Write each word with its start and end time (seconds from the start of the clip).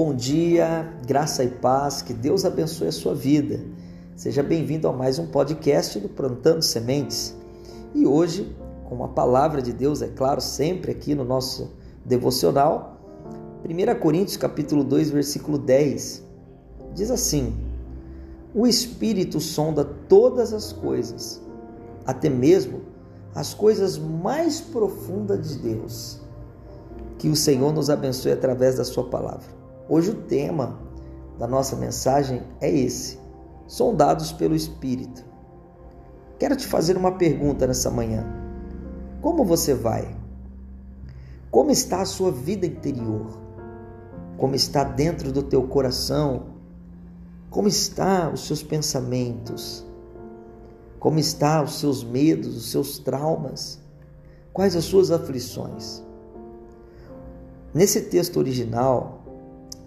Bom 0.00 0.14
dia, 0.14 0.88
graça 1.04 1.42
e 1.42 1.48
paz, 1.48 2.02
que 2.02 2.14
Deus 2.14 2.44
abençoe 2.44 2.86
a 2.86 2.92
sua 2.92 3.16
vida. 3.16 3.58
Seja 4.14 4.44
bem-vindo 4.44 4.86
a 4.86 4.92
mais 4.92 5.18
um 5.18 5.26
podcast 5.26 5.98
do 5.98 6.08
Plantando 6.08 6.62
Sementes. 6.62 7.36
E 7.92 8.06
hoje, 8.06 8.56
com 8.88 9.02
a 9.02 9.08
palavra 9.08 9.60
de 9.60 9.72
Deus, 9.72 10.00
é 10.00 10.06
claro, 10.06 10.40
sempre 10.40 10.92
aqui 10.92 11.16
no 11.16 11.24
nosso 11.24 11.72
devocional, 12.04 12.96
1 13.68 13.98
Coríntios 13.98 14.36
capítulo 14.36 14.84
2, 14.84 15.10
versículo 15.10 15.58
10, 15.58 16.22
diz 16.94 17.10
assim: 17.10 17.52
O 18.54 18.68
Espírito 18.68 19.40
sonda 19.40 19.84
todas 19.84 20.52
as 20.52 20.72
coisas, 20.72 21.42
até 22.06 22.30
mesmo 22.30 22.82
as 23.34 23.52
coisas 23.52 23.98
mais 23.98 24.60
profundas 24.60 25.48
de 25.48 25.58
Deus. 25.58 26.20
Que 27.18 27.28
o 27.28 27.34
Senhor 27.34 27.72
nos 27.72 27.90
abençoe 27.90 28.30
através 28.30 28.76
da 28.76 28.84
sua 28.84 29.02
palavra. 29.02 29.57
Hoje 29.90 30.10
o 30.10 30.14
tema 30.14 30.78
da 31.38 31.46
nossa 31.46 31.74
mensagem 31.74 32.42
é 32.60 32.70
esse: 32.70 33.18
Sondados 33.66 34.30
pelo 34.32 34.54
Espírito. 34.54 35.24
Quero 36.38 36.56
te 36.56 36.66
fazer 36.66 36.94
uma 36.94 37.12
pergunta 37.12 37.66
nessa 37.66 37.90
manhã. 37.90 38.26
Como 39.22 39.46
você 39.46 39.72
vai? 39.72 40.14
Como 41.50 41.70
está 41.70 42.02
a 42.02 42.04
sua 42.04 42.30
vida 42.30 42.66
interior? 42.66 43.38
Como 44.36 44.54
está 44.54 44.84
dentro 44.84 45.32
do 45.32 45.42
teu 45.42 45.66
coração? 45.66 46.58
Como 47.48 47.66
está 47.66 48.28
os 48.28 48.46
seus 48.46 48.62
pensamentos? 48.62 49.86
Como 51.00 51.18
está 51.18 51.62
os 51.62 51.80
seus 51.80 52.04
medos, 52.04 52.54
os 52.56 52.70
seus 52.70 52.98
traumas? 52.98 53.80
Quais 54.52 54.76
as 54.76 54.84
suas 54.84 55.10
aflições? 55.10 56.02
Nesse 57.72 58.02
texto 58.02 58.38
original, 58.38 59.17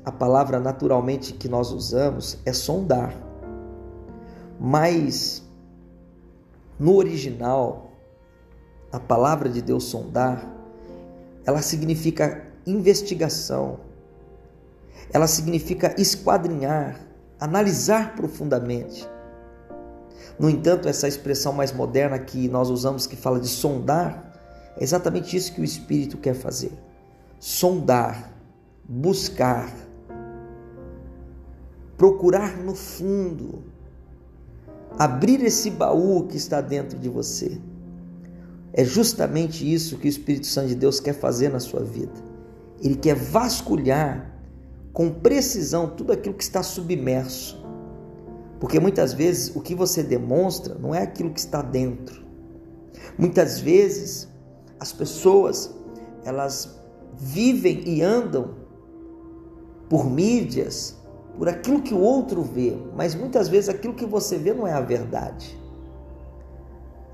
a 0.03 0.11
palavra 0.11 0.59
naturalmente 0.59 1.33
que 1.33 1.47
nós 1.47 1.71
usamos 1.71 2.37
é 2.45 2.53
sondar. 2.53 3.15
Mas 4.59 5.43
no 6.79 6.95
original, 6.95 7.91
a 8.91 8.99
palavra 8.99 9.47
de 9.47 9.61
Deus 9.61 9.83
sondar, 9.83 10.51
ela 11.45 11.61
significa 11.61 12.47
investigação. 12.65 13.79
Ela 15.13 15.27
significa 15.27 15.93
esquadrinhar, 15.99 16.99
analisar 17.39 18.15
profundamente. 18.15 19.07
No 20.39 20.49
entanto, 20.49 20.87
essa 20.87 21.07
expressão 21.07 21.53
mais 21.53 21.71
moderna 21.71 22.17
que 22.17 22.47
nós 22.47 22.69
usamos, 22.69 23.05
que 23.05 23.15
fala 23.15 23.39
de 23.39 23.47
sondar, 23.47 24.31
é 24.77 24.83
exatamente 24.83 25.35
isso 25.35 25.53
que 25.53 25.61
o 25.61 25.63
Espírito 25.63 26.17
quer 26.17 26.33
fazer: 26.33 26.71
sondar, 27.39 28.31
buscar, 28.83 29.71
procurar 32.01 32.57
no 32.57 32.73
fundo, 32.73 33.63
abrir 34.97 35.43
esse 35.43 35.69
baú 35.69 36.25
que 36.27 36.35
está 36.35 36.59
dentro 36.59 36.97
de 36.97 37.07
você. 37.07 37.61
É 38.73 38.83
justamente 38.83 39.71
isso 39.71 39.99
que 39.99 40.07
o 40.07 40.09
Espírito 40.09 40.47
Santo 40.47 40.69
de 40.69 40.75
Deus 40.75 40.99
quer 40.99 41.13
fazer 41.13 41.49
na 41.49 41.59
sua 41.59 41.83
vida. 41.83 42.15
Ele 42.81 42.95
quer 42.95 43.13
vasculhar 43.13 44.35
com 44.91 45.11
precisão 45.11 45.91
tudo 45.91 46.11
aquilo 46.11 46.33
que 46.33 46.41
está 46.41 46.63
submerso. 46.63 47.63
Porque 48.59 48.79
muitas 48.79 49.13
vezes 49.13 49.55
o 49.55 49.61
que 49.61 49.75
você 49.75 50.01
demonstra 50.01 50.73
não 50.79 50.95
é 50.95 51.03
aquilo 51.03 51.29
que 51.29 51.39
está 51.39 51.61
dentro. 51.61 52.25
Muitas 53.15 53.59
vezes 53.59 54.27
as 54.79 54.91
pessoas 54.91 55.69
elas 56.25 56.81
vivem 57.15 57.87
e 57.87 58.01
andam 58.01 58.55
por 59.87 60.09
mídias, 60.09 60.99
por 61.37 61.49
aquilo 61.49 61.81
que 61.81 61.93
o 61.93 61.99
outro 61.99 62.41
vê, 62.41 62.77
mas 62.95 63.15
muitas 63.15 63.47
vezes 63.47 63.69
aquilo 63.69 63.93
que 63.93 64.05
você 64.05 64.37
vê 64.37 64.53
não 64.53 64.67
é 64.67 64.73
a 64.73 64.81
verdade. 64.81 65.59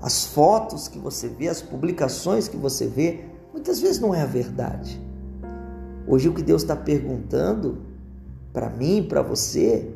As 0.00 0.26
fotos 0.26 0.86
que 0.86 0.98
você 0.98 1.28
vê, 1.28 1.48
as 1.48 1.60
publicações 1.62 2.46
que 2.46 2.56
você 2.56 2.86
vê, 2.86 3.24
muitas 3.52 3.80
vezes 3.80 4.00
não 4.00 4.14
é 4.14 4.22
a 4.22 4.26
verdade. 4.26 5.00
Hoje 6.06 6.28
o 6.28 6.34
que 6.34 6.42
Deus 6.42 6.62
está 6.62 6.76
perguntando 6.76 7.78
para 8.52 8.70
mim, 8.70 9.06
para 9.08 9.22
você, 9.22 9.94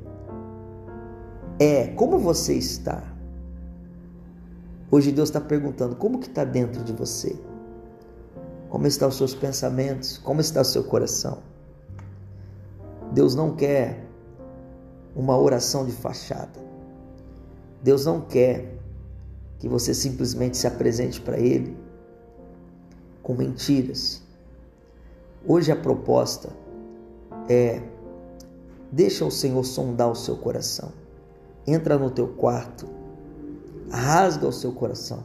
é 1.59 1.87
como 1.89 2.19
você 2.19 2.55
está. 2.55 3.03
Hoje 4.91 5.11
Deus 5.11 5.29
está 5.29 5.41
perguntando 5.41 5.97
como 5.97 6.19
que 6.19 6.29
está 6.29 6.45
dentro 6.45 6.85
de 6.85 6.93
você. 6.93 7.37
Como 8.69 8.87
estão 8.87 9.09
os 9.09 9.17
seus 9.17 9.35
pensamentos? 9.35 10.19
Como 10.19 10.41
está 10.41 10.61
o 10.61 10.65
seu 10.65 10.85
coração? 10.85 11.39
Deus 13.13 13.35
não 13.35 13.55
quer 13.55 14.12
uma 15.15 15.37
oração 15.37 15.85
de 15.85 15.93
fachada. 15.93 16.61
Deus 17.83 18.07
não 18.07 18.21
quer 18.21 18.75
que 19.59 19.69
você 19.69 19.95
simplesmente 19.95 20.57
se 20.57 20.67
apresente 20.67 21.21
para 21.21 21.39
Ele 21.39 21.77
com 23.23 23.35
mentiras. 23.35 24.23
Hoje 25.47 25.71
a 25.71 25.77
proposta 25.77 26.51
é: 27.49 27.83
deixa 28.91 29.25
o 29.25 29.31
Senhor 29.31 29.65
sondar 29.65 30.11
o 30.11 30.15
seu 30.15 30.37
coração. 30.37 30.93
Entra 31.67 31.97
no 31.97 32.11
teu 32.11 32.29
quarto, 32.29 32.89
rasga 33.91 34.47
o 34.47 34.53
seu 34.53 34.73
coração. 34.73 35.25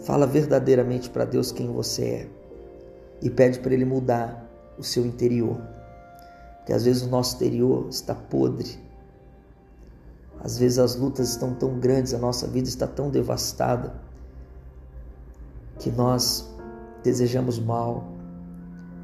Fala 0.00 0.26
verdadeiramente 0.26 1.08
para 1.08 1.24
Deus 1.24 1.52
quem 1.52 1.70
você 1.72 2.04
é 2.04 2.28
e 3.22 3.30
pede 3.30 3.58
para 3.60 3.72
Ele 3.72 3.84
mudar 3.84 4.44
o 4.76 4.82
seu 4.82 5.06
interior. 5.06 5.60
Porque 6.58 6.72
às 6.72 6.84
vezes 6.84 7.02
o 7.02 7.08
nosso 7.08 7.34
exterior 7.34 7.88
está 7.88 8.14
podre, 8.14 8.78
às 10.42 10.58
vezes 10.58 10.78
as 10.78 10.96
lutas 10.96 11.30
estão 11.30 11.54
tão 11.54 11.78
grandes, 11.78 12.14
a 12.14 12.18
nossa 12.18 12.46
vida 12.46 12.68
está 12.68 12.86
tão 12.86 13.10
devastada, 13.10 13.94
que 15.78 15.90
nós 15.90 16.48
desejamos 17.02 17.58
mal, 17.58 18.04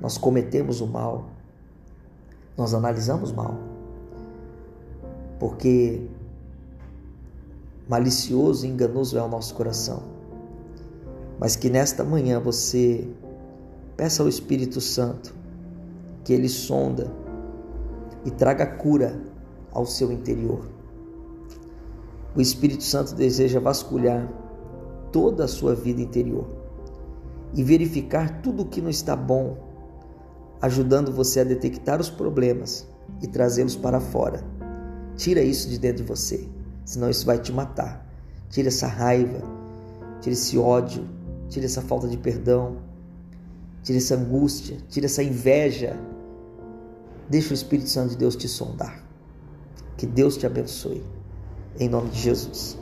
nós 0.00 0.16
cometemos 0.16 0.80
o 0.80 0.86
mal, 0.86 1.28
nós 2.56 2.74
analisamos 2.74 3.32
mal. 3.32 3.58
Porque 5.38 6.06
malicioso 7.88 8.66
e 8.66 8.68
enganoso 8.68 9.18
é 9.18 9.22
o 9.22 9.28
nosso 9.28 9.54
coração. 9.54 10.02
Mas 11.38 11.56
que 11.56 11.70
nesta 11.70 12.04
manhã 12.04 12.38
você 12.38 13.08
peça 13.96 14.22
ao 14.22 14.28
Espírito 14.28 14.80
Santo 14.80 15.34
que 16.22 16.32
ele 16.32 16.48
sonda 16.48 17.10
e 18.24 18.30
traga 18.30 18.66
cura 18.66 19.20
ao 19.72 19.86
seu 19.86 20.12
interior. 20.12 20.79
O 22.34 22.40
Espírito 22.40 22.84
Santo 22.84 23.14
deseja 23.14 23.58
vasculhar 23.58 24.28
toda 25.10 25.44
a 25.44 25.48
sua 25.48 25.74
vida 25.74 26.00
interior 26.00 26.46
e 27.52 27.64
verificar 27.64 28.40
tudo 28.40 28.62
o 28.62 28.66
que 28.66 28.80
não 28.80 28.88
está 28.88 29.16
bom, 29.16 29.56
ajudando 30.62 31.10
você 31.10 31.40
a 31.40 31.44
detectar 31.44 32.00
os 32.00 32.08
problemas 32.08 32.86
e 33.20 33.26
trazê-los 33.26 33.74
para 33.74 33.98
fora. 33.98 34.44
Tira 35.16 35.42
isso 35.42 35.68
de 35.68 35.76
dentro 35.76 36.04
de 36.04 36.08
você, 36.08 36.48
senão 36.84 37.10
isso 37.10 37.26
vai 37.26 37.38
te 37.38 37.52
matar. 37.52 38.06
Tira 38.48 38.68
essa 38.68 38.86
raiva, 38.86 39.42
tira 40.20 40.32
esse 40.32 40.56
ódio, 40.56 41.04
tira 41.48 41.66
essa 41.66 41.82
falta 41.82 42.06
de 42.06 42.16
perdão, 42.16 42.76
tira 43.82 43.98
essa 43.98 44.14
angústia, 44.14 44.76
tira 44.88 45.06
essa 45.06 45.22
inveja. 45.22 45.98
Deixa 47.28 47.50
o 47.50 47.54
Espírito 47.54 47.88
Santo 47.88 48.10
de 48.10 48.18
Deus 48.18 48.36
te 48.36 48.46
sondar. 48.46 49.04
Que 49.96 50.06
Deus 50.06 50.36
te 50.36 50.46
abençoe 50.46 51.02
em 51.78 51.88
nome 51.88 52.10
de 52.10 52.20
Jesus. 52.20 52.78